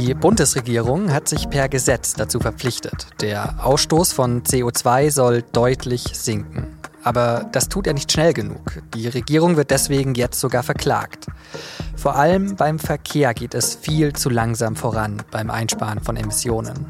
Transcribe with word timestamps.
Die 0.00 0.14
Bundesregierung 0.14 1.12
hat 1.12 1.28
sich 1.28 1.50
per 1.50 1.68
Gesetz 1.68 2.14
dazu 2.14 2.40
verpflichtet. 2.40 3.08
Der 3.20 3.62
Ausstoß 3.62 4.14
von 4.14 4.42
CO2 4.44 5.10
soll 5.10 5.42
deutlich 5.52 6.04
sinken. 6.14 6.78
Aber 7.04 7.46
das 7.52 7.68
tut 7.68 7.86
er 7.86 7.92
nicht 7.92 8.10
schnell 8.10 8.32
genug. 8.32 8.80
Die 8.94 9.08
Regierung 9.08 9.58
wird 9.58 9.70
deswegen 9.70 10.14
jetzt 10.14 10.40
sogar 10.40 10.62
verklagt. 10.62 11.26
Vor 11.96 12.16
allem 12.16 12.56
beim 12.56 12.78
Verkehr 12.78 13.34
geht 13.34 13.54
es 13.54 13.74
viel 13.74 14.14
zu 14.14 14.30
langsam 14.30 14.74
voran 14.74 15.22
beim 15.30 15.50
Einsparen 15.50 16.00
von 16.00 16.16
Emissionen. 16.16 16.86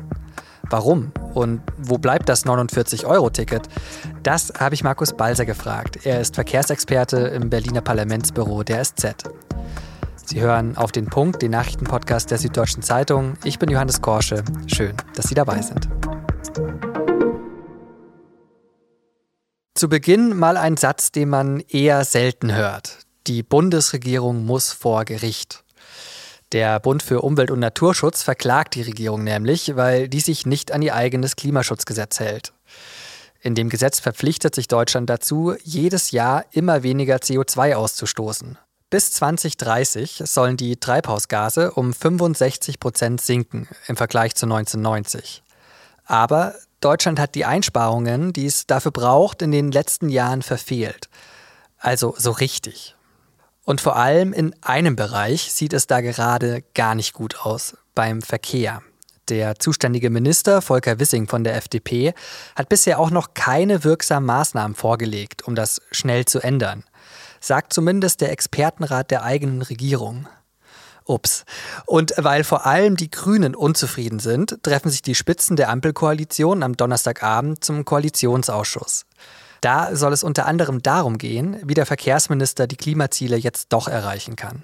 Warum? 0.70 1.10
Und 1.34 1.62
wo 1.78 1.98
bleibt 1.98 2.28
das 2.28 2.46
49-Euro-Ticket? 2.46 3.62
Das 4.22 4.52
habe 4.56 4.76
ich 4.76 4.84
Markus 4.84 5.14
Balser 5.14 5.46
gefragt. 5.46 6.06
Er 6.06 6.20
ist 6.20 6.36
Verkehrsexperte 6.36 7.16
im 7.18 7.50
Berliner 7.50 7.80
Parlamentsbüro 7.80 8.62
der 8.62 8.84
SZ. 8.84 9.16
Sie 10.30 10.40
hören 10.40 10.76
auf 10.76 10.92
den 10.92 11.06
Punkt, 11.06 11.42
den 11.42 11.50
Nachrichtenpodcast 11.50 12.30
der 12.30 12.38
Süddeutschen 12.38 12.84
Zeitung. 12.84 13.34
Ich 13.42 13.58
bin 13.58 13.68
Johannes 13.68 14.00
Korsche. 14.00 14.44
Schön, 14.68 14.94
dass 15.16 15.26
Sie 15.26 15.34
dabei 15.34 15.60
sind. 15.60 15.88
Zu 19.74 19.88
Beginn 19.88 20.38
mal 20.38 20.56
ein 20.56 20.76
Satz, 20.76 21.10
den 21.10 21.30
man 21.30 21.58
eher 21.68 22.04
selten 22.04 22.54
hört. 22.54 22.98
Die 23.26 23.42
Bundesregierung 23.42 24.46
muss 24.46 24.70
vor 24.70 25.04
Gericht. 25.04 25.64
Der 26.52 26.78
Bund 26.78 27.02
für 27.02 27.22
Umwelt 27.22 27.50
und 27.50 27.58
Naturschutz 27.58 28.22
verklagt 28.22 28.76
die 28.76 28.82
Regierung 28.82 29.24
nämlich, 29.24 29.74
weil 29.74 30.08
die 30.08 30.20
sich 30.20 30.46
nicht 30.46 30.70
an 30.70 30.80
ihr 30.80 30.94
eigenes 30.94 31.34
Klimaschutzgesetz 31.34 32.20
hält. 32.20 32.52
In 33.40 33.56
dem 33.56 33.68
Gesetz 33.68 33.98
verpflichtet 33.98 34.54
sich 34.54 34.68
Deutschland 34.68 35.10
dazu, 35.10 35.56
jedes 35.64 36.12
Jahr 36.12 36.44
immer 36.52 36.84
weniger 36.84 37.16
CO2 37.16 37.74
auszustoßen. 37.74 38.58
Bis 38.90 39.12
2030 39.12 40.24
sollen 40.26 40.56
die 40.56 40.76
Treibhausgase 40.76 41.70
um 41.70 41.92
65 41.94 42.80
Prozent 42.80 43.20
sinken 43.20 43.68
im 43.86 43.96
Vergleich 43.96 44.34
zu 44.34 44.46
1990. 44.46 45.44
Aber 46.06 46.56
Deutschland 46.80 47.20
hat 47.20 47.36
die 47.36 47.44
Einsparungen, 47.44 48.32
die 48.32 48.46
es 48.46 48.66
dafür 48.66 48.90
braucht, 48.90 49.42
in 49.42 49.52
den 49.52 49.70
letzten 49.70 50.08
Jahren 50.08 50.42
verfehlt. 50.42 51.08
Also 51.78 52.16
so 52.18 52.32
richtig. 52.32 52.96
Und 53.64 53.80
vor 53.80 53.94
allem 53.94 54.32
in 54.32 54.56
einem 54.60 54.96
Bereich 54.96 55.52
sieht 55.52 55.72
es 55.72 55.86
da 55.86 56.00
gerade 56.00 56.64
gar 56.74 56.96
nicht 56.96 57.12
gut 57.12 57.46
aus, 57.46 57.76
beim 57.94 58.22
Verkehr. 58.22 58.82
Der 59.28 59.60
zuständige 59.60 60.10
Minister 60.10 60.62
Volker 60.62 60.98
Wissing 60.98 61.28
von 61.28 61.44
der 61.44 61.54
FDP 61.54 62.12
hat 62.56 62.68
bisher 62.68 62.98
auch 62.98 63.12
noch 63.12 63.34
keine 63.34 63.84
wirksamen 63.84 64.26
Maßnahmen 64.26 64.74
vorgelegt, 64.74 65.42
um 65.46 65.54
das 65.54 65.80
schnell 65.92 66.24
zu 66.24 66.40
ändern 66.40 66.82
sagt 67.40 67.72
zumindest 67.72 68.20
der 68.20 68.30
Expertenrat 68.32 69.10
der 69.10 69.22
eigenen 69.22 69.62
Regierung. 69.62 70.28
Ups. 71.06 71.44
Und 71.86 72.14
weil 72.16 72.44
vor 72.44 72.66
allem 72.66 72.96
die 72.96 73.10
Grünen 73.10 73.54
unzufrieden 73.54 74.20
sind, 74.20 74.62
treffen 74.62 74.90
sich 74.90 75.02
die 75.02 75.14
Spitzen 75.14 75.56
der 75.56 75.70
Ampelkoalition 75.70 76.62
am 76.62 76.76
Donnerstagabend 76.76 77.64
zum 77.64 77.84
Koalitionsausschuss. 77.84 79.06
Da 79.60 79.94
soll 79.94 80.12
es 80.12 80.22
unter 80.22 80.46
anderem 80.46 80.82
darum 80.82 81.18
gehen, 81.18 81.56
wie 81.64 81.74
der 81.74 81.86
Verkehrsminister 81.86 82.66
die 82.66 82.76
Klimaziele 82.76 83.36
jetzt 83.36 83.72
doch 83.72 83.88
erreichen 83.88 84.36
kann. 84.36 84.62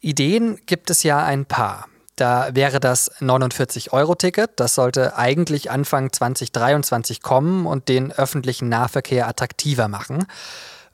Ideen 0.00 0.58
gibt 0.66 0.90
es 0.90 1.02
ja 1.02 1.24
ein 1.24 1.46
paar. 1.46 1.86
Da 2.14 2.54
wäre 2.54 2.80
das 2.80 3.10
49-Euro-Ticket, 3.20 4.52
das 4.56 4.74
sollte 4.74 5.16
eigentlich 5.16 5.70
Anfang 5.70 6.12
2023 6.12 7.20
kommen 7.20 7.66
und 7.66 7.88
den 7.88 8.12
öffentlichen 8.12 8.68
Nahverkehr 8.68 9.28
attraktiver 9.28 9.88
machen. 9.88 10.26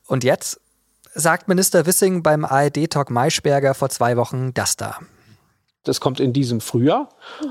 Und 0.06 0.24
jetzt 0.24 0.60
sagt 1.14 1.48
Minister 1.48 1.86
Wissing 1.86 2.22
beim 2.22 2.44
ARD-Talk 2.44 3.10
Maischberger 3.10 3.74
vor 3.74 3.88
zwei 3.90 4.16
Wochen 4.16 4.54
das 4.54 4.76
da. 4.76 4.98
Das 5.84 6.00
kommt 6.00 6.20
in 6.20 6.32
diesem 6.32 6.60
Frühjahr 6.60 7.08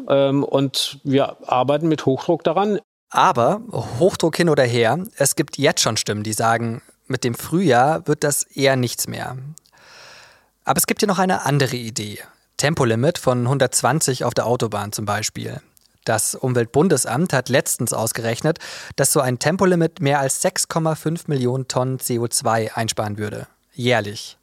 ähm, 0.07 0.43
und 0.43 0.99
wir 1.03 1.37
arbeiten 1.49 1.87
mit 1.87 2.05
Hochdruck 2.05 2.43
daran. 2.43 2.79
Aber 3.09 3.61
Hochdruck 3.99 4.37
hin 4.37 4.47
oder 4.47 4.63
her, 4.63 5.03
es 5.17 5.35
gibt 5.35 5.57
jetzt 5.57 5.81
schon 5.81 5.97
Stimmen, 5.97 6.23
die 6.23 6.33
sagen, 6.33 6.81
mit 7.07 7.25
dem 7.25 7.35
Frühjahr 7.35 8.07
wird 8.07 8.23
das 8.23 8.43
eher 8.43 8.77
nichts 8.77 9.07
mehr. 9.07 9.35
Aber 10.63 10.77
es 10.77 10.87
gibt 10.87 11.01
hier 11.01 11.07
noch 11.07 11.19
eine 11.19 11.45
andere 11.45 11.75
Idee. 11.75 12.19
Tempolimit 12.55 13.17
von 13.17 13.41
120 13.41 14.23
auf 14.23 14.33
der 14.33 14.45
Autobahn 14.45 14.93
zum 14.93 15.05
Beispiel. 15.05 15.61
Das 16.05 16.35
Umweltbundesamt 16.35 17.33
hat 17.33 17.49
letztens 17.49 17.93
ausgerechnet, 17.93 18.59
dass 18.95 19.11
so 19.11 19.19
ein 19.19 19.39
Tempolimit 19.39 19.99
mehr 19.99 20.19
als 20.19 20.43
6,5 20.43 21.23
Millionen 21.27 21.67
Tonnen 21.67 21.99
CO2 21.99 22.73
einsparen 22.73 23.17
würde. 23.17 23.47
Jährlich. 23.73 24.37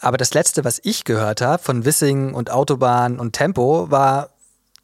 Aber 0.00 0.16
das 0.16 0.34
Letzte, 0.34 0.64
was 0.64 0.80
ich 0.84 1.04
gehört 1.04 1.40
habe 1.40 1.62
von 1.62 1.84
Wissing 1.84 2.34
und 2.34 2.50
Autobahn 2.50 3.18
und 3.18 3.32
Tempo, 3.32 3.90
war, 3.90 4.30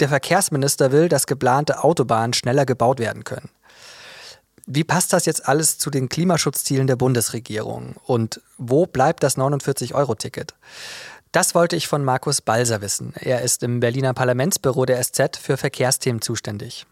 der 0.00 0.08
Verkehrsminister 0.08 0.90
will, 0.90 1.08
dass 1.08 1.26
geplante 1.26 1.84
Autobahnen 1.84 2.34
schneller 2.34 2.66
gebaut 2.66 2.98
werden 2.98 3.22
können. 3.24 3.48
Wie 4.66 4.82
passt 4.82 5.12
das 5.12 5.26
jetzt 5.26 5.46
alles 5.46 5.78
zu 5.78 5.90
den 5.90 6.08
Klimaschutzzielen 6.08 6.86
der 6.86 6.96
Bundesregierung? 6.96 7.96
Und 8.04 8.40
wo 8.56 8.86
bleibt 8.86 9.22
das 9.22 9.36
49-Euro-Ticket? 9.36 10.54
Das 11.32 11.54
wollte 11.54 11.76
ich 11.76 11.86
von 11.86 12.02
Markus 12.02 12.40
Balser 12.40 12.80
wissen. 12.80 13.12
Er 13.16 13.42
ist 13.42 13.62
im 13.62 13.80
Berliner 13.80 14.14
Parlamentsbüro 14.14 14.86
der 14.86 15.02
SZ 15.02 15.36
für 15.36 15.56
Verkehrsthemen 15.56 16.22
zuständig. 16.22 16.86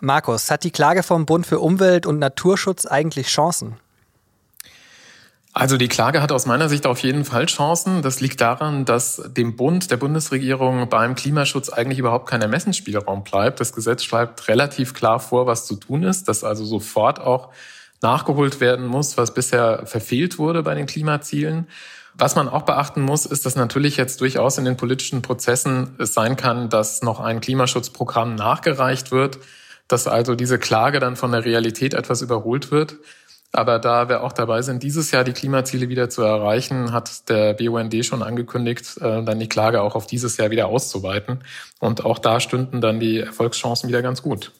Markus, 0.00 0.50
hat 0.50 0.64
die 0.64 0.72
Klage 0.72 1.02
vom 1.02 1.24
Bund 1.24 1.46
für 1.46 1.58
Umwelt 1.58 2.04
und 2.04 2.18
Naturschutz 2.18 2.84
eigentlich 2.84 3.28
Chancen? 3.28 3.78
Also 5.58 5.78
die 5.78 5.88
Klage 5.88 6.20
hat 6.20 6.32
aus 6.32 6.44
meiner 6.44 6.68
Sicht 6.68 6.86
auf 6.86 6.98
jeden 6.98 7.24
Fall 7.24 7.46
Chancen. 7.46 8.02
Das 8.02 8.20
liegt 8.20 8.42
daran, 8.42 8.84
dass 8.84 9.22
dem 9.26 9.56
Bund, 9.56 9.90
der 9.90 9.96
Bundesregierung 9.96 10.90
beim 10.90 11.14
Klimaschutz 11.14 11.70
eigentlich 11.70 11.98
überhaupt 11.98 12.28
kein 12.28 12.42
Ermessensspielraum 12.42 13.24
bleibt. 13.24 13.58
Das 13.58 13.72
Gesetz 13.72 14.02
schreibt 14.04 14.48
relativ 14.48 14.92
klar 14.92 15.18
vor, 15.18 15.46
was 15.46 15.64
zu 15.64 15.76
tun 15.76 16.02
ist, 16.02 16.28
dass 16.28 16.44
also 16.44 16.66
sofort 16.66 17.20
auch 17.20 17.52
nachgeholt 18.02 18.60
werden 18.60 18.86
muss, 18.86 19.16
was 19.16 19.32
bisher 19.32 19.86
verfehlt 19.86 20.38
wurde 20.38 20.62
bei 20.62 20.74
den 20.74 20.84
Klimazielen. 20.84 21.68
Was 22.12 22.36
man 22.36 22.50
auch 22.50 22.64
beachten 22.64 23.00
muss, 23.00 23.24
ist, 23.24 23.46
dass 23.46 23.56
natürlich 23.56 23.96
jetzt 23.96 24.20
durchaus 24.20 24.58
in 24.58 24.66
den 24.66 24.76
politischen 24.76 25.22
Prozessen 25.22 25.96
es 25.98 26.12
sein 26.12 26.36
kann, 26.36 26.68
dass 26.68 27.00
noch 27.00 27.18
ein 27.18 27.40
Klimaschutzprogramm 27.40 28.34
nachgereicht 28.34 29.10
wird, 29.10 29.38
dass 29.88 30.06
also 30.06 30.34
diese 30.34 30.58
Klage 30.58 31.00
dann 31.00 31.16
von 31.16 31.32
der 31.32 31.46
Realität 31.46 31.94
etwas 31.94 32.20
überholt 32.20 32.70
wird. 32.70 32.96
Aber 33.56 33.78
da 33.78 34.08
wir 34.08 34.22
auch 34.22 34.32
dabei 34.32 34.62
sind, 34.62 34.82
dieses 34.82 35.10
Jahr 35.10 35.24
die 35.24 35.32
Klimaziele 35.32 35.88
wieder 35.88 36.10
zu 36.10 36.22
erreichen, 36.22 36.92
hat 36.92 37.28
der 37.28 37.54
BUND 37.54 38.04
schon 38.04 38.22
angekündigt, 38.22 38.98
äh, 38.98 39.22
dann 39.22 39.38
die 39.38 39.48
Klage 39.48 39.80
auch 39.80 39.94
auf 39.94 40.06
dieses 40.06 40.36
Jahr 40.36 40.50
wieder 40.50 40.66
auszuweiten. 40.66 41.42
Und 41.80 42.04
auch 42.04 42.18
da 42.18 42.40
stünden 42.40 42.80
dann 42.80 43.00
die 43.00 43.20
Erfolgschancen 43.20 43.88
wieder 43.88 44.02
ganz 44.02 44.22
gut. 44.22 44.52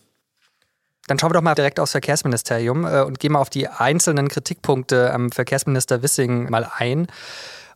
Dann 1.06 1.18
schauen 1.18 1.30
wir 1.30 1.34
doch 1.34 1.42
mal 1.42 1.54
direkt 1.54 1.78
aufs 1.78 1.92
Verkehrsministerium 1.92 2.84
äh, 2.84 3.02
und 3.02 3.20
gehen 3.20 3.32
mal 3.32 3.40
auf 3.40 3.50
die 3.50 3.68
einzelnen 3.68 4.28
Kritikpunkte 4.28 5.12
am 5.12 5.30
Verkehrsminister 5.30 6.02
Wissing 6.02 6.50
mal 6.50 6.68
ein 6.76 7.06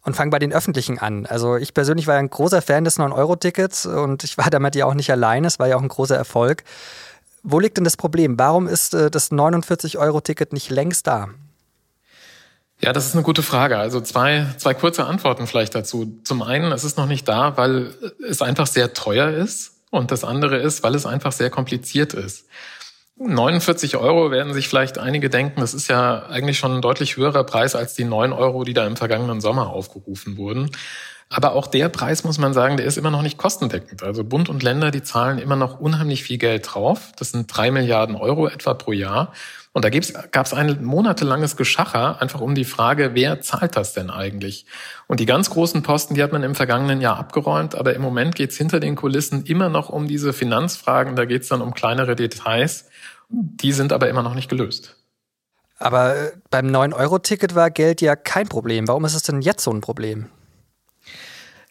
und 0.02 0.16
fangen 0.16 0.30
bei 0.30 0.38
den 0.38 0.52
öffentlichen 0.52 0.98
an. 0.98 1.26
Also 1.26 1.56
ich 1.56 1.74
persönlich 1.74 2.06
war 2.06 2.16
ein 2.16 2.30
großer 2.30 2.62
Fan 2.62 2.84
des 2.84 2.98
9-Euro-Tickets 2.98 3.86
und 3.86 4.24
ich 4.24 4.38
war 4.38 4.50
damit 4.50 4.74
ja 4.74 4.86
auch 4.86 4.94
nicht 4.94 5.10
allein. 5.10 5.44
Es 5.44 5.58
war 5.58 5.68
ja 5.68 5.76
auch 5.76 5.82
ein 5.82 5.88
großer 5.88 6.16
Erfolg. 6.16 6.64
Wo 7.42 7.58
liegt 7.58 7.76
denn 7.76 7.84
das 7.84 7.96
Problem? 7.96 8.38
Warum 8.38 8.68
ist 8.68 8.94
äh, 8.94 9.10
das 9.10 9.30
49-Euro-Ticket 9.30 10.52
nicht 10.52 10.70
längst 10.70 11.06
da? 11.06 11.28
Ja, 12.80 12.92
das 12.92 13.06
ist 13.06 13.14
eine 13.14 13.22
gute 13.22 13.42
Frage. 13.42 13.76
Also 13.76 14.00
zwei, 14.00 14.46
zwei 14.56 14.72
kurze 14.72 15.04
Antworten 15.04 15.46
vielleicht 15.46 15.74
dazu. 15.74 16.18
Zum 16.24 16.42
einen, 16.42 16.72
es 16.72 16.84
ist 16.84 16.96
noch 16.96 17.06
nicht 17.06 17.28
da, 17.28 17.56
weil 17.56 17.94
es 18.26 18.40
einfach 18.40 18.66
sehr 18.66 18.94
teuer 18.94 19.30
ist. 19.30 19.72
Und 19.90 20.10
das 20.10 20.24
andere 20.24 20.56
ist, 20.56 20.82
weil 20.82 20.94
es 20.94 21.04
einfach 21.04 21.32
sehr 21.32 21.50
kompliziert 21.50 22.14
ist. 22.14 22.46
49 23.16 23.96
Euro 23.96 24.30
werden 24.30 24.54
sich 24.54 24.68
vielleicht 24.68 24.96
einige 24.98 25.28
denken, 25.28 25.60
das 25.60 25.74
ist 25.74 25.88
ja 25.88 26.26
eigentlich 26.26 26.58
schon 26.58 26.76
ein 26.76 26.80
deutlich 26.80 27.18
höherer 27.18 27.44
Preis 27.44 27.74
als 27.74 27.94
die 27.94 28.04
9 28.04 28.32
Euro, 28.32 28.64
die 28.64 28.72
da 28.72 28.86
im 28.86 28.96
vergangenen 28.96 29.42
Sommer 29.42 29.68
aufgerufen 29.68 30.38
wurden. 30.38 30.70
Aber 31.32 31.52
auch 31.52 31.68
der 31.68 31.88
Preis, 31.88 32.24
muss 32.24 32.38
man 32.38 32.52
sagen, 32.52 32.76
der 32.76 32.86
ist 32.86 32.98
immer 32.98 33.12
noch 33.12 33.22
nicht 33.22 33.38
kostendeckend. 33.38 34.02
Also 34.02 34.24
Bund 34.24 34.48
und 34.48 34.64
Länder, 34.64 34.90
die 34.90 35.04
zahlen 35.04 35.38
immer 35.38 35.54
noch 35.54 35.78
unheimlich 35.78 36.24
viel 36.24 36.38
Geld 36.38 36.74
drauf. 36.74 37.12
Das 37.16 37.30
sind 37.30 37.46
drei 37.46 37.70
Milliarden 37.70 38.16
Euro 38.16 38.48
etwa 38.48 38.74
pro 38.74 38.90
Jahr. 38.90 39.32
Und 39.72 39.84
da 39.84 39.90
gab 39.90 40.46
es 40.46 40.52
ein 40.52 40.84
monatelanges 40.84 41.56
Geschacher, 41.56 42.20
einfach 42.20 42.40
um 42.40 42.56
die 42.56 42.64
Frage, 42.64 43.12
wer 43.14 43.40
zahlt 43.42 43.76
das 43.76 43.92
denn 43.92 44.10
eigentlich? 44.10 44.66
Und 45.06 45.20
die 45.20 45.26
ganz 45.26 45.50
großen 45.50 45.84
Posten, 45.84 46.14
die 46.14 46.22
hat 46.24 46.32
man 46.32 46.42
im 46.42 46.56
vergangenen 46.56 47.00
Jahr 47.00 47.16
abgeräumt, 47.16 47.76
aber 47.76 47.94
im 47.94 48.02
Moment 48.02 48.34
geht's 48.34 48.56
hinter 48.56 48.80
den 48.80 48.96
Kulissen 48.96 49.44
immer 49.44 49.68
noch 49.68 49.88
um 49.88 50.08
diese 50.08 50.32
Finanzfragen, 50.32 51.14
da 51.14 51.26
geht's 51.26 51.46
dann 51.46 51.62
um 51.62 51.74
kleinere 51.74 52.16
Details. 52.16 52.86
Die 53.28 53.72
sind 53.72 53.92
aber 53.92 54.08
immer 54.08 54.24
noch 54.24 54.34
nicht 54.34 54.50
gelöst. 54.50 54.96
Aber 55.78 56.16
äh, 56.16 56.32
beim 56.50 56.66
9-Euro-Ticket 56.66 57.54
war 57.54 57.70
Geld 57.70 58.00
ja 58.00 58.16
kein 58.16 58.48
Problem. 58.48 58.88
Warum 58.88 59.04
ist 59.04 59.14
es 59.14 59.22
denn 59.22 59.40
jetzt 59.40 59.62
so 59.62 59.70
ein 59.70 59.80
Problem? 59.80 60.26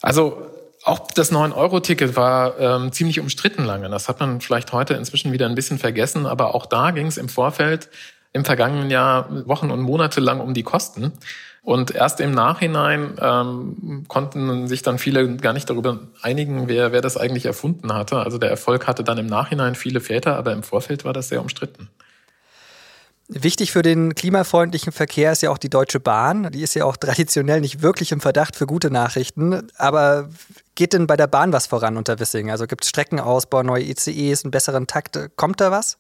Also 0.02 0.46
auch 0.84 1.12
das 1.12 1.32
9-Euro-Ticket 1.32 2.16
war 2.16 2.58
ähm, 2.60 2.92
ziemlich 2.92 3.20
umstritten 3.20 3.66
lange. 3.66 3.90
Das 3.90 4.08
hat 4.08 4.20
man 4.20 4.42
vielleicht 4.42 4.72
heute 4.72 4.94
inzwischen 4.94 5.32
wieder 5.32 5.46
ein 5.46 5.56
bisschen 5.56 5.78
vergessen, 5.78 6.26
aber 6.26 6.56
auch 6.56 6.66
da 6.66 6.92
ging 6.92 7.08
es 7.08 7.18
im 7.18 7.30
Vorfeld 7.30 7.90
im 8.32 8.46
vergangenen 8.46 8.90
Jahr 8.90 9.48
Wochen 9.48 9.72
und 9.72 9.82
Monate 9.82 10.22
lang 10.22 10.40
um 10.40 10.54
die 10.54 10.64
Kosten. 10.64 11.14
Und 11.62 11.92
erst 11.92 12.22
im 12.22 12.32
Nachhinein 12.32 13.16
ähm, 13.22 14.06
konnten 14.08 14.68
sich 14.68 14.82
dann 14.82 14.98
viele 14.98 15.36
gar 15.38 15.54
nicht 15.54 15.70
darüber 15.70 16.00
einigen, 16.22 16.68
wer, 16.70 16.92
wer 16.92 17.02
das 17.02 17.18
eigentlich 17.18 17.46
erfunden 17.46 17.94
hatte. 17.94 18.18
Also 18.18 18.38
der 18.38 18.50
Erfolg 18.50 18.88
hatte 18.88 19.04
dann 19.04 19.18
im 19.18 19.28
Nachhinein 19.28 19.76
viele 19.76 20.00
Väter, 20.00 20.38
aber 20.38 20.54
im 20.54 20.64
Vorfeld 20.64 21.04
war 21.04 21.14
das 21.14 21.30
sehr 21.30 21.42
umstritten. 21.42 21.90
Wichtig 23.32 23.72
für 23.72 23.84
den 23.84 24.16
klimafreundlichen 24.16 24.92
Verkehr 24.92 25.32
ist 25.32 25.44
ja 25.44 25.52
auch 25.52 25.60
die 25.60 25.70
Deutsche 25.70 26.00
Bahn. 26.00 26.50
Die 26.52 26.64
ist 26.64 26.74
ja 26.74 26.86
auch 26.86 26.98
traditionell 26.98 27.62
nicht 27.62 27.84
wirklich 27.84 28.12
im 28.12 28.22
Verdacht 28.22 28.56
für 28.56 28.66
gute 28.66 28.90
Nachrichten. 28.90 29.68
Aber 29.78 30.30
geht 30.74 30.94
denn 30.94 31.06
bei 31.06 31.16
der 31.16 31.28
Bahn 31.28 31.54
was 31.54 31.68
voran 31.68 31.96
unter 31.96 32.20
Wissing? 32.20 32.50
Also 32.50 32.66
gibt 32.66 32.84
es 32.84 32.90
Streckenausbau, 32.90 33.62
neue 33.62 33.84
ICEs, 33.84 34.44
einen 34.44 34.50
besseren 34.50 34.88
Takt? 34.88 35.20
Kommt 35.36 35.62
da 35.62 35.70
was? 35.70 36.00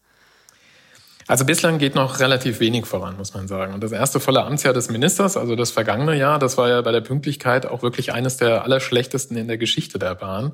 Also 1.27 1.45
bislang 1.45 1.77
geht 1.77 1.93
noch 1.93 2.19
relativ 2.19 2.59
wenig 2.59 2.87
voran, 2.87 3.15
muss 3.15 3.35
man 3.35 3.47
sagen. 3.47 3.75
Und 3.75 3.83
das 3.83 3.91
erste 3.91 4.19
volle 4.19 4.43
Amtsjahr 4.43 4.73
des 4.73 4.89
Ministers, 4.89 5.37
also 5.37 5.55
das 5.55 5.69
vergangene 5.69 6.15
Jahr, 6.15 6.39
das 6.39 6.57
war 6.57 6.67
ja 6.67 6.81
bei 6.81 6.91
der 6.91 7.01
Pünktlichkeit 7.01 7.67
auch 7.67 7.83
wirklich 7.83 8.11
eines 8.11 8.37
der 8.37 8.63
allerschlechtesten 8.63 9.37
in 9.37 9.47
der 9.47 9.59
Geschichte 9.59 9.99
der 9.99 10.15
Bahn. 10.15 10.53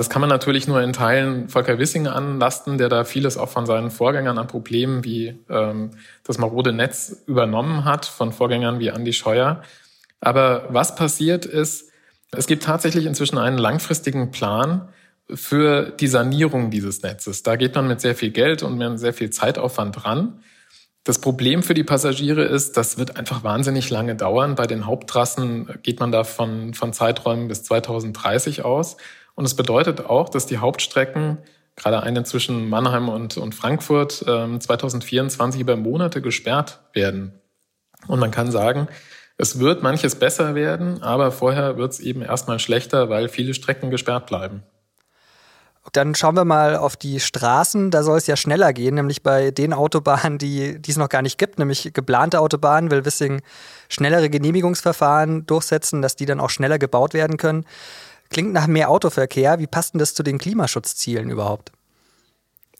Das 0.00 0.08
kann 0.08 0.20
man 0.20 0.30
natürlich 0.30 0.66
nur 0.66 0.80
in 0.80 0.94
Teilen 0.94 1.50
Volker 1.50 1.78
Wissing 1.78 2.06
anlasten, 2.06 2.78
der 2.78 2.88
da 2.88 3.04
vieles 3.04 3.36
auch 3.36 3.50
von 3.50 3.66
seinen 3.66 3.90
Vorgängern 3.90 4.38
an 4.38 4.46
Problemen 4.46 5.04
wie 5.04 5.38
ähm, 5.50 5.90
das 6.24 6.38
marode 6.38 6.72
Netz 6.72 7.22
übernommen 7.26 7.84
hat, 7.84 8.06
von 8.06 8.32
Vorgängern 8.32 8.78
wie 8.78 8.86
Andy 8.88 9.12
Scheuer. 9.12 9.62
Aber 10.18 10.64
was 10.70 10.94
passiert 10.94 11.44
ist, 11.44 11.90
es 12.30 12.46
gibt 12.46 12.62
tatsächlich 12.62 13.04
inzwischen 13.04 13.36
einen 13.36 13.58
langfristigen 13.58 14.30
Plan, 14.30 14.88
für 15.34 15.90
die 15.90 16.08
Sanierung 16.08 16.70
dieses 16.70 17.02
Netzes. 17.02 17.42
Da 17.42 17.56
geht 17.56 17.74
man 17.74 17.86
mit 17.86 18.00
sehr 18.00 18.14
viel 18.14 18.30
Geld 18.30 18.62
und 18.62 18.78
mit 18.78 18.98
sehr 18.98 19.12
viel 19.12 19.28
Zeitaufwand 19.28 20.02
dran. 20.02 20.40
Das 21.04 21.18
Problem 21.18 21.62
für 21.62 21.74
die 21.74 21.84
Passagiere 21.84 22.44
ist, 22.44 22.78
das 22.78 22.96
wird 22.96 23.18
einfach 23.18 23.44
wahnsinnig 23.44 23.90
lange 23.90 24.16
dauern. 24.16 24.54
Bei 24.54 24.66
den 24.66 24.86
Haupttrassen 24.86 25.68
geht 25.82 26.00
man 26.00 26.10
da 26.10 26.24
von, 26.24 26.72
von 26.72 26.94
Zeiträumen 26.94 27.48
bis 27.48 27.64
2030 27.64 28.64
aus. 28.64 28.96
Und 29.40 29.46
es 29.46 29.54
bedeutet 29.54 30.04
auch, 30.04 30.28
dass 30.28 30.44
die 30.44 30.58
Hauptstrecken, 30.58 31.38
gerade 31.74 32.02
eine 32.02 32.24
zwischen 32.24 32.68
Mannheim 32.68 33.08
und, 33.08 33.38
und 33.38 33.54
Frankfurt, 33.54 34.12
2024 34.12 35.58
ähm, 35.58 35.62
über 35.62 35.76
Monate 35.76 36.20
gesperrt 36.20 36.80
werden. 36.92 37.40
Und 38.06 38.18
man 38.20 38.32
kann 38.32 38.50
sagen, 38.50 38.88
es 39.38 39.58
wird 39.58 39.82
manches 39.82 40.16
besser 40.16 40.54
werden, 40.54 41.02
aber 41.02 41.32
vorher 41.32 41.78
wird 41.78 41.92
es 41.92 42.00
eben 42.00 42.20
erstmal 42.20 42.58
schlechter, 42.58 43.08
weil 43.08 43.30
viele 43.30 43.54
Strecken 43.54 43.90
gesperrt 43.90 44.26
bleiben. 44.26 44.62
Dann 45.92 46.14
schauen 46.14 46.36
wir 46.36 46.44
mal 46.44 46.76
auf 46.76 46.96
die 46.96 47.18
Straßen. 47.18 47.90
Da 47.90 48.02
soll 48.02 48.18
es 48.18 48.26
ja 48.26 48.36
schneller 48.36 48.74
gehen, 48.74 48.94
nämlich 48.94 49.22
bei 49.22 49.50
den 49.50 49.72
Autobahnen, 49.72 50.36
die, 50.36 50.80
die 50.82 50.90
es 50.90 50.98
noch 50.98 51.08
gar 51.08 51.22
nicht 51.22 51.38
gibt, 51.38 51.58
nämlich 51.58 51.94
geplante 51.94 52.40
Autobahnen, 52.40 52.90
will 52.90 53.06
Wissing 53.06 53.40
schnellere 53.88 54.28
Genehmigungsverfahren 54.28 55.46
durchsetzen, 55.46 56.02
dass 56.02 56.14
die 56.14 56.26
dann 56.26 56.40
auch 56.40 56.50
schneller 56.50 56.78
gebaut 56.78 57.14
werden 57.14 57.38
können. 57.38 57.64
Klingt 58.30 58.52
nach 58.52 58.66
mehr 58.66 58.88
Autoverkehr. 58.90 59.58
Wie 59.58 59.66
passt 59.66 59.94
denn 59.94 59.98
das 59.98 60.14
zu 60.14 60.22
den 60.22 60.38
Klimaschutzzielen 60.38 61.30
überhaupt? 61.30 61.72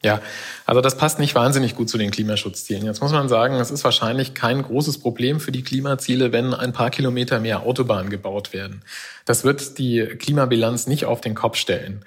Ja, 0.02 0.22
also 0.64 0.80
das 0.80 0.96
passt 0.96 1.18
nicht 1.18 1.34
wahnsinnig 1.34 1.76
gut 1.76 1.90
zu 1.90 1.98
den 1.98 2.10
Klimaschutzzielen. 2.10 2.86
Jetzt 2.86 3.02
muss 3.02 3.12
man 3.12 3.28
sagen, 3.28 3.56
es 3.56 3.70
ist 3.70 3.84
wahrscheinlich 3.84 4.32
kein 4.32 4.62
großes 4.62 4.98
Problem 4.98 5.40
für 5.40 5.52
die 5.52 5.62
Klimaziele, 5.62 6.32
wenn 6.32 6.54
ein 6.54 6.72
paar 6.72 6.88
Kilometer 6.88 7.38
mehr 7.38 7.64
Autobahnen 7.64 8.08
gebaut 8.08 8.54
werden. 8.54 8.82
Das 9.26 9.44
wird 9.44 9.76
die 9.76 10.06
Klimabilanz 10.18 10.86
nicht 10.86 11.04
auf 11.04 11.20
den 11.20 11.34
Kopf 11.34 11.56
stellen. 11.56 12.02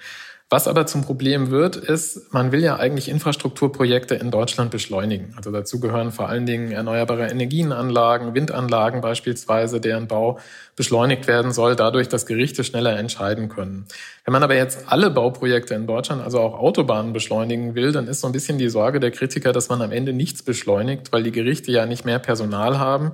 Was 0.54 0.68
aber 0.68 0.86
zum 0.86 1.02
Problem 1.02 1.50
wird, 1.50 1.74
ist, 1.74 2.32
man 2.32 2.52
will 2.52 2.62
ja 2.62 2.76
eigentlich 2.76 3.08
Infrastrukturprojekte 3.08 4.14
in 4.14 4.30
Deutschland 4.30 4.70
beschleunigen. 4.70 5.34
Also 5.36 5.50
dazu 5.50 5.80
gehören 5.80 6.12
vor 6.12 6.28
allen 6.28 6.46
Dingen 6.46 6.70
erneuerbare 6.70 7.26
Energienanlagen, 7.26 8.34
Windanlagen 8.34 9.00
beispielsweise, 9.00 9.80
deren 9.80 10.06
Bau 10.06 10.38
beschleunigt 10.76 11.26
werden 11.26 11.50
soll, 11.50 11.74
dadurch, 11.74 12.08
dass 12.08 12.24
Gerichte 12.24 12.62
schneller 12.62 12.96
entscheiden 12.96 13.48
können. 13.48 13.86
Wenn 14.24 14.30
man 14.30 14.44
aber 14.44 14.54
jetzt 14.54 14.84
alle 14.86 15.10
Bauprojekte 15.10 15.74
in 15.74 15.88
Deutschland, 15.88 16.22
also 16.22 16.38
auch 16.38 16.56
Autobahnen 16.56 17.12
beschleunigen 17.12 17.74
will, 17.74 17.90
dann 17.90 18.06
ist 18.06 18.20
so 18.20 18.28
ein 18.28 18.32
bisschen 18.32 18.56
die 18.56 18.68
Sorge 18.68 19.00
der 19.00 19.10
Kritiker, 19.10 19.50
dass 19.50 19.70
man 19.70 19.82
am 19.82 19.90
Ende 19.90 20.12
nichts 20.12 20.44
beschleunigt, 20.44 21.10
weil 21.10 21.24
die 21.24 21.32
Gerichte 21.32 21.72
ja 21.72 21.84
nicht 21.84 22.04
mehr 22.04 22.20
Personal 22.20 22.78
haben 22.78 23.10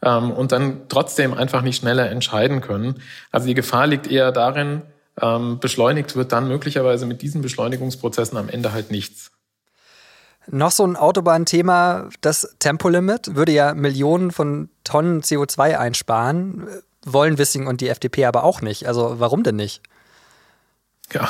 ähm, 0.00 0.30
und 0.30 0.52
dann 0.52 0.88
trotzdem 0.88 1.34
einfach 1.34 1.60
nicht 1.60 1.80
schneller 1.80 2.10
entscheiden 2.10 2.62
können. 2.62 3.02
Also 3.30 3.46
die 3.46 3.52
Gefahr 3.52 3.86
liegt 3.86 4.10
eher 4.10 4.32
darin, 4.32 4.84
ähm, 5.20 5.58
beschleunigt 5.58 6.16
wird 6.16 6.32
dann 6.32 6.48
möglicherweise 6.48 7.06
mit 7.06 7.22
diesen 7.22 7.42
Beschleunigungsprozessen 7.42 8.36
am 8.38 8.48
Ende 8.48 8.72
halt 8.72 8.90
nichts. 8.90 9.30
Noch 10.50 10.70
so 10.70 10.86
ein 10.86 10.96
Autobahnthema, 10.96 12.08
das 12.22 12.56
Tempolimit 12.58 13.34
würde 13.34 13.52
ja 13.52 13.74
Millionen 13.74 14.30
von 14.30 14.70
Tonnen 14.82 15.20
CO2 15.20 15.76
einsparen, 15.76 16.66
wollen 17.04 17.36
Wissing 17.36 17.66
und 17.66 17.80
die 17.80 17.88
FDP 17.88 18.24
aber 18.24 18.44
auch 18.44 18.62
nicht. 18.62 18.86
Also 18.86 19.16
warum 19.18 19.42
denn 19.42 19.56
nicht? 19.56 19.82
Ja, 21.12 21.28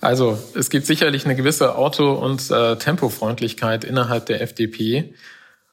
also 0.00 0.38
es 0.54 0.70
gibt 0.70 0.86
sicherlich 0.86 1.24
eine 1.24 1.36
gewisse 1.36 1.76
Auto- 1.76 2.14
und 2.14 2.50
äh, 2.50 2.76
Tempofreundlichkeit 2.76 3.84
innerhalb 3.84 4.26
der 4.26 4.40
FDP. 4.40 5.14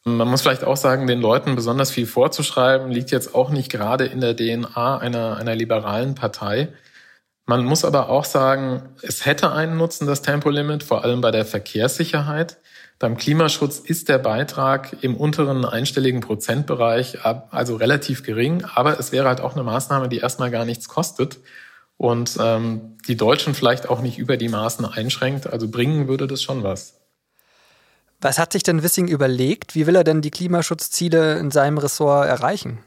Man 0.03 0.27
muss 0.27 0.41
vielleicht 0.41 0.63
auch 0.63 0.77
sagen, 0.77 1.07
den 1.07 1.21
Leuten 1.21 1.55
besonders 1.55 1.91
viel 1.91 2.05
vorzuschreiben, 2.05 2.91
liegt 2.91 3.11
jetzt 3.11 3.33
auch 3.33 3.49
nicht 3.49 3.71
gerade 3.71 4.05
in 4.05 4.21
der 4.21 4.35
DNA 4.35 4.97
einer, 4.97 5.37
einer 5.37 5.55
liberalen 5.55 6.15
Partei. 6.15 6.69
Man 7.45 7.63
muss 7.63 7.85
aber 7.85 8.09
auch 8.09 8.25
sagen, 8.25 8.89
es 9.03 9.25
hätte 9.25 9.51
einen 9.51 9.77
Nutzen, 9.77 10.07
das 10.07 10.23
Tempolimit, 10.23 10.83
vor 10.83 11.03
allem 11.03 11.21
bei 11.21 11.29
der 11.29 11.45
Verkehrssicherheit. 11.45 12.57
Beim 12.97 13.17
Klimaschutz 13.17 13.77
ist 13.77 14.09
der 14.09 14.17
Beitrag 14.17 15.03
im 15.03 15.15
unteren 15.15 15.63
einstelligen 15.63 16.21
Prozentbereich 16.21 17.23
also 17.23 17.75
relativ 17.75 18.23
gering, 18.23 18.63
aber 18.73 18.99
es 18.99 19.11
wäre 19.11 19.27
halt 19.27 19.41
auch 19.41 19.53
eine 19.53 19.63
Maßnahme, 19.63 20.09
die 20.09 20.17
erstmal 20.17 20.49
gar 20.49 20.65
nichts 20.65 20.87
kostet 20.87 21.39
und 21.97 22.37
ähm, 22.39 22.97
die 23.07 23.17
Deutschen 23.17 23.53
vielleicht 23.53 23.89
auch 23.89 24.01
nicht 24.01 24.17
über 24.17 24.37
die 24.37 24.49
Maßen 24.49 24.85
einschränkt. 24.85 25.45
Also 25.45 25.67
bringen 25.69 26.07
würde 26.07 26.25
das 26.25 26.41
schon 26.41 26.63
was. 26.63 27.01
Was 28.21 28.39
hat 28.39 28.53
sich 28.53 28.63
denn 28.63 28.81
Wissing 28.81 29.07
überlegt? 29.07 29.75
Wie 29.75 29.85
will 29.85 29.95
er 29.95 30.03
denn 30.03 30.21
die 30.21 30.31
Klimaschutzziele 30.31 31.37
in 31.37 31.51
seinem 31.51 31.77
Ressort 31.77 32.27
erreichen? 32.27 32.79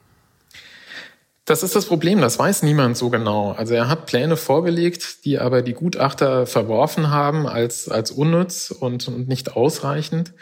Das 1.49 1.63
ist 1.63 1.75
das 1.75 1.87
Problem, 1.87 2.21
das 2.21 2.39
weiß 2.39 2.63
niemand 2.63 2.99
so 2.99 3.09
genau. 3.09 3.53
Also 3.53 3.73
er 3.73 3.89
hat 3.89 4.05
Pläne 4.05 4.37
vorgelegt, 4.37 5.25
die 5.25 5.39
aber 5.39 5.63
die 5.63 5.73
Gutachter 5.73 6.45
verworfen 6.45 7.09
haben 7.11 7.47
als, 7.47 7.89
als 7.89 8.11
unnütz 8.11 8.71
und, 8.71 9.09
und 9.09 9.29
nicht 9.29 9.57
ausreichend. 9.57 10.35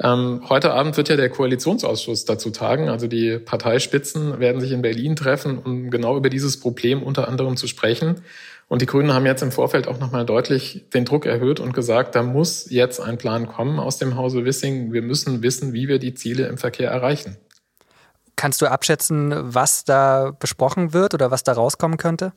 Ähm, 0.00 0.42
heute 0.48 0.72
Abend 0.72 0.96
wird 0.96 1.08
ja 1.08 1.16
der 1.16 1.28
Koalitionsausschuss 1.28 2.24
dazu 2.24 2.50
tagen. 2.50 2.88
Also 2.88 3.08
die 3.08 3.38
Parteispitzen 3.38 4.38
werden 4.38 4.60
sich 4.60 4.70
in 4.70 4.80
Berlin 4.80 5.16
treffen, 5.16 5.58
um 5.58 5.90
genau 5.90 6.16
über 6.16 6.30
dieses 6.30 6.60
Problem 6.60 7.02
unter 7.02 7.26
anderem 7.26 7.56
zu 7.56 7.66
sprechen. 7.66 8.22
Und 8.68 8.80
die 8.80 8.86
Grünen 8.86 9.12
haben 9.12 9.26
jetzt 9.26 9.42
im 9.42 9.50
Vorfeld 9.50 9.88
auch 9.88 9.98
nochmal 9.98 10.24
deutlich 10.24 10.84
den 10.94 11.04
Druck 11.04 11.26
erhöht 11.26 11.58
und 11.58 11.74
gesagt, 11.74 12.14
da 12.14 12.22
muss 12.22 12.70
jetzt 12.70 13.00
ein 13.00 13.18
Plan 13.18 13.48
kommen 13.48 13.80
aus 13.80 13.98
dem 13.98 14.14
Hause 14.14 14.44
Wissing. 14.44 14.92
Wir 14.92 15.02
müssen 15.02 15.42
wissen, 15.42 15.72
wie 15.72 15.88
wir 15.88 15.98
die 15.98 16.14
Ziele 16.14 16.46
im 16.46 16.58
Verkehr 16.58 16.92
erreichen. 16.92 17.38
Kannst 18.36 18.60
du 18.60 18.66
abschätzen, 18.66 19.32
was 19.36 19.84
da 19.84 20.32
besprochen 20.38 20.92
wird 20.92 21.14
oder 21.14 21.30
was 21.30 21.44
da 21.44 21.52
rauskommen 21.52 21.96
könnte? 21.96 22.32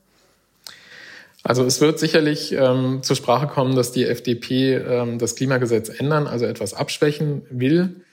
Also 1.44 1.64
es 1.64 1.80
wird 1.80 1.98
sicherlich 1.98 2.52
ähm, 2.52 3.02
zur 3.02 3.16
Sprache 3.16 3.46
kommen, 3.46 3.76
dass 3.76 3.92
die 3.92 4.06
FDP 4.06 4.74
ähm, 4.74 5.18
das 5.18 5.36
Klimagesetz 5.36 5.88
ändern, 5.88 6.26
also 6.26 6.46
etwas 6.46 6.74
abschwächen 6.74 7.42
will. 7.50 8.04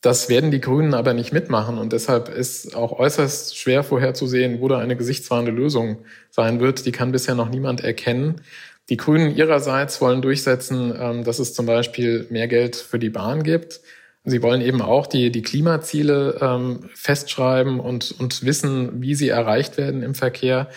Das 0.00 0.30
werden 0.30 0.50
die 0.50 0.62
Grünen 0.62 0.94
aber 0.94 1.12
nicht 1.12 1.32
mitmachen 1.32 1.76
und 1.76 1.92
deshalb 1.92 2.30
ist 2.30 2.74
auch 2.74 2.98
äußerst 2.98 3.58
schwer 3.58 3.84
vorherzusehen, 3.84 4.60
wo 4.60 4.68
da 4.68 4.78
eine 4.78 4.96
gesichtswahrende 4.96 5.52
Lösung 5.52 5.98
sein 6.30 6.58
wird. 6.58 6.86
Die 6.86 6.92
kann 6.92 7.12
bisher 7.12 7.34
noch 7.34 7.50
niemand 7.50 7.84
erkennen. 7.84 8.40
Die 8.88 8.96
Grünen 8.96 9.36
ihrerseits 9.36 10.00
wollen 10.00 10.22
durchsetzen, 10.22 10.94
ähm, 10.98 11.24
dass 11.24 11.38
es 11.38 11.54
zum 11.54 11.66
Beispiel 11.66 12.26
mehr 12.30 12.48
Geld 12.48 12.76
für 12.76 12.98
die 12.98 13.10
Bahn 13.10 13.42
gibt. 13.42 13.82
Sie 14.24 14.42
wollen 14.42 14.60
eben 14.60 14.82
auch 14.82 15.06
die, 15.06 15.32
die 15.32 15.42
Klimaziele 15.42 16.38
ähm, 16.40 16.90
festschreiben 16.94 17.80
und, 17.80 18.12
und 18.18 18.44
wissen, 18.44 19.00
wie 19.00 19.14
sie 19.14 19.28
erreicht 19.28 19.78
werden 19.78 20.02
im 20.02 20.14
Verkehr. 20.14 20.68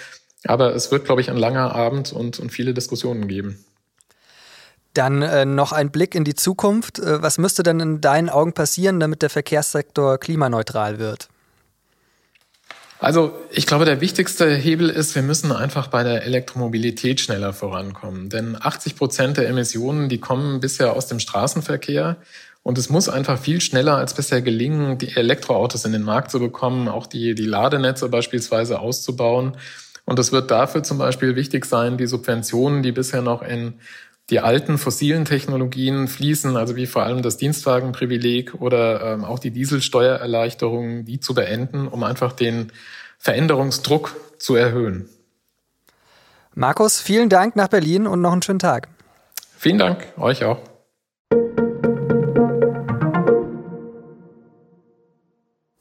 Aber 0.45 0.73
es 0.75 0.91
wird, 0.91 1.05
glaube 1.05 1.21
ich, 1.21 1.29
ein 1.29 1.37
langer 1.37 1.73
Abend 1.75 2.13
und, 2.13 2.39
und 2.39 2.51
viele 2.51 2.73
Diskussionen 2.73 3.27
geben. 3.27 3.65
Dann 4.93 5.21
äh, 5.23 5.45
noch 5.45 5.71
ein 5.71 5.91
Blick 5.91 6.15
in 6.15 6.23
die 6.23 6.35
Zukunft. 6.35 6.99
Äh, 6.99 7.21
was 7.21 7.37
müsste 7.37 7.63
denn 7.63 7.79
in 7.79 8.01
deinen 8.01 8.29
Augen 8.29 8.53
passieren, 8.53 8.99
damit 8.99 9.21
der 9.21 9.29
Verkehrssektor 9.29 10.19
klimaneutral 10.19 10.99
wird? 10.99 11.29
Also 12.99 13.37
ich 13.51 13.65
glaube, 13.65 13.83
der 13.83 13.99
wichtigste 13.99 14.49
Hebel 14.55 14.89
ist, 14.89 15.13
wir 15.15 15.23
müssen 15.23 15.51
einfach 15.51 15.87
bei 15.87 16.03
der 16.03 16.23
Elektromobilität 16.23 17.19
schneller 17.19 17.51
vorankommen. 17.51 18.29
Denn 18.29 18.55
80 18.57 18.95
Prozent 18.95 19.35
der 19.35 19.49
Emissionen, 19.49 20.07
die 20.07 20.19
kommen 20.19 20.61
bisher 20.61 20.93
aus 20.93 21.07
dem 21.07 21.19
Straßenverkehr. 21.19 22.15
Und 22.63 22.77
es 22.77 22.89
muss 22.89 23.09
einfach 23.09 23.37
viel 23.37 23.59
schneller 23.59 23.97
als 23.97 24.13
bisher 24.13 24.41
gelingen, 24.41 24.97
die 24.97 25.15
Elektroautos 25.15 25.83
in 25.83 25.91
den 25.91 26.03
Markt 26.03 26.31
zu 26.31 26.39
bekommen, 26.39 26.87
auch 26.87 27.07
die, 27.07 27.35
die 27.35 27.45
Ladenetze 27.45 28.07
beispielsweise 28.07 28.79
auszubauen. 28.79 29.57
Und 30.05 30.17
es 30.17 30.31
wird 30.31 30.49
dafür 30.49 30.81
zum 30.81 30.97
Beispiel 30.97 31.35
wichtig 31.35 31.65
sein, 31.65 31.97
die 31.97 32.07
Subventionen, 32.07 32.81
die 32.81 32.93
bisher 32.93 33.21
noch 33.21 33.41
in 33.41 33.75
die 34.29 34.39
alten 34.39 34.77
fossilen 34.77 35.25
Technologien 35.25 36.07
fließen, 36.07 36.55
also 36.55 36.77
wie 36.77 36.87
vor 36.87 37.03
allem 37.03 37.21
das 37.21 37.35
Dienstwagenprivileg 37.35 38.55
oder 38.55 39.13
ähm, 39.13 39.25
auch 39.25 39.39
die 39.39 39.51
Dieselsteuererleichterungen, 39.51 41.03
die 41.03 41.19
zu 41.19 41.33
beenden, 41.33 41.87
um 41.87 42.03
einfach 42.03 42.31
den 42.31 42.71
Veränderungsdruck 43.19 44.15
zu 44.37 44.55
erhöhen. 44.55 45.09
Markus, 46.55 47.01
vielen 47.01 47.29
Dank 47.29 47.55
nach 47.55 47.67
Berlin 47.67 48.07
und 48.07 48.21
noch 48.21 48.31
einen 48.31 48.41
schönen 48.41 48.59
Tag. 48.59 48.87
Vielen 49.57 49.77
Dank, 49.77 50.05
euch 50.17 50.45
auch. 50.45 50.72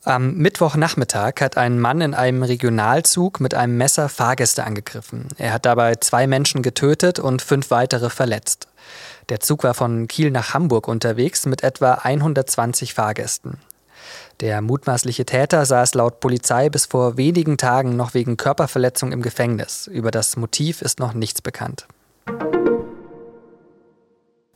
Am 0.05 0.35
Mittwochnachmittag 0.35 1.35
hat 1.41 1.57
ein 1.57 1.79
Mann 1.79 2.01
in 2.01 2.13
einem 2.13 2.43
Regionalzug 2.43 3.39
mit 3.39 3.55
einem 3.55 3.77
Messer 3.77 4.09
Fahrgäste 4.09 4.65
angegriffen. 4.65 5.29
Er 5.39 5.53
hat 5.53 5.65
dabei 5.65 5.95
zwei 5.95 6.27
Menschen 6.27 6.63
getötet 6.63 7.21
und 7.21 7.41
fünf 7.41 7.71
weitere 7.71 8.11
verletzt. 8.11 8.67
Der 9.29 9.39
Zug 9.39 9.63
war 9.63 9.75
von 9.75 10.09
Kiel 10.09 10.33
nach 10.33 10.55
Hamburg 10.55 10.89
unterwegs 10.89 11.47
mit 11.47 11.63
etwa 11.63 11.95
120 11.95 12.95
Fahrgästen. 12.95 13.59
Der 14.41 14.61
mutmaßliche 14.61 15.25
Täter 15.25 15.65
saß 15.65 15.95
laut 15.95 16.19
Polizei 16.19 16.69
bis 16.69 16.87
vor 16.87 17.17
wenigen 17.17 17.57
Tagen 17.57 17.95
noch 17.95 18.13
wegen 18.13 18.37
Körperverletzung 18.37 19.13
im 19.13 19.23
Gefängnis. 19.23 19.87
Über 19.87 20.11
das 20.11 20.37
Motiv 20.37 20.83
ist 20.83 20.99
noch 20.99 21.15
nichts 21.15 21.43
bekannt. 21.43 21.87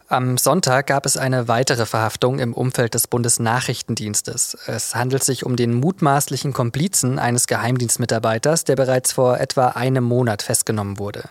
Am 0.09 0.39
Sonntag 0.39 0.87
gab 0.87 1.05
es 1.05 1.17
eine 1.17 1.49
weitere 1.49 1.85
Verhaftung 1.85 2.39
im 2.39 2.55
Umfeld 2.55 2.95
des 2.95 3.09
Bundesnachrichtendienstes. 3.09 4.57
Es 4.69 4.95
handelt 4.95 5.25
sich 5.25 5.45
um 5.45 5.57
den 5.57 5.75
mutmaßlichen 5.75 6.53
Komplizen 6.53 7.19
eines 7.19 7.49
Geheimdienstmitarbeiters, 7.49 8.63
der 8.63 8.77
bereits 8.77 9.11
vor 9.11 9.41
etwa 9.41 9.71
einem 9.71 10.05
Monat 10.05 10.43
festgenommen 10.43 11.01
wurde. 11.01 11.25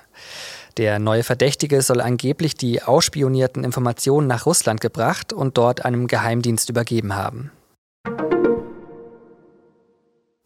Der 0.75 1.00
neue 1.00 1.24
Verdächtige 1.24 1.82
soll 1.82 2.01
angeblich 2.01 2.55
die 2.55 2.84
ausspionierten 2.84 3.63
Informationen 3.63 4.27
nach 4.27 4.46
Russland 4.46 4.82
gebracht 4.82 5.32
und 5.32 5.58
dort 5.58 5.86
einem 5.86 6.08
Geheimdienst 6.08 6.70
übergeben 6.70 7.15
haben. 7.15 7.51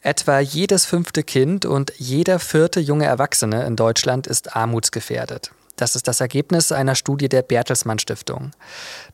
Etwa 0.02 0.40
jedes 0.40 0.86
fünfte 0.86 1.24
Kind 1.24 1.66
und 1.66 1.94
jeder 1.98 2.38
vierte 2.38 2.80
junge 2.80 3.06
Erwachsene 3.06 3.66
in 3.66 3.76
Deutschland 3.76 4.28
ist 4.28 4.56
armutsgefährdet. 4.56 5.50
Das 5.80 5.96
ist 5.96 6.10
das 6.10 6.20
Ergebnis 6.20 6.74
einer 6.74 6.94
Studie 6.94 7.30
der 7.30 7.42
Bertelsmann 7.42 8.00
Stiftung. 8.00 8.52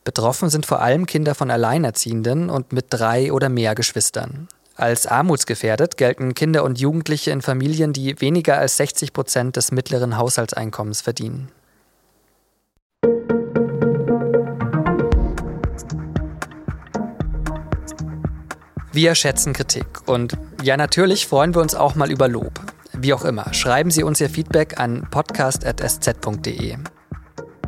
Betroffen 0.02 0.50
sind 0.50 0.66
vor 0.66 0.82
allem 0.82 1.06
Kinder 1.06 1.36
von 1.36 1.48
Alleinerziehenden 1.48 2.50
und 2.50 2.72
mit 2.72 2.86
drei 2.90 3.32
oder 3.32 3.48
mehr 3.48 3.76
Geschwistern. 3.76 4.48
Als 4.74 5.06
armutsgefährdet 5.06 5.96
gelten 5.96 6.34
Kinder 6.34 6.64
und 6.64 6.80
Jugendliche 6.80 7.30
in 7.30 7.40
Familien, 7.40 7.92
die 7.92 8.20
weniger 8.20 8.58
als 8.58 8.78
60 8.78 9.12
Prozent 9.12 9.54
des 9.54 9.70
mittleren 9.70 10.16
Haushaltseinkommens 10.16 11.02
verdienen. 11.02 11.52
Wir 18.92 19.14
schätzen 19.14 19.52
Kritik 19.52 19.86
und 20.06 20.36
ja, 20.64 20.76
natürlich 20.76 21.28
freuen 21.28 21.54
wir 21.54 21.62
uns 21.62 21.76
auch 21.76 21.94
mal 21.94 22.10
über 22.10 22.26
Lob. 22.26 22.75
Wie 23.06 23.14
auch 23.14 23.24
immer, 23.24 23.54
schreiben 23.54 23.92
Sie 23.92 24.02
uns 24.02 24.20
Ihr 24.20 24.28
Feedback 24.28 24.80
an 24.80 25.06
podcast.sz.de. 25.08 26.76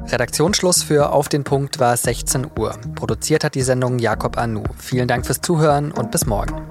Redaktionsschluss 0.09 0.83
für 0.83 1.13
Auf 1.13 1.29
den 1.29 1.45
Punkt 1.45 1.79
war 1.79 1.97
16 1.97 2.49
Uhr. 2.59 2.77
Produziert 2.97 3.45
hat 3.45 3.55
die 3.55 3.63
Sendung 3.63 4.01
Jakob 4.01 4.37
Anu. 4.37 4.65
Vielen 4.79 5.07
Dank 5.07 5.27
fürs 5.27 5.41
Zuhören 5.41 5.93
und 5.93 6.11
bis 6.11 6.27
morgen. 6.27 6.68